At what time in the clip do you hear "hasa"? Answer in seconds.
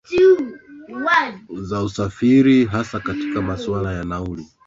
2.65-2.99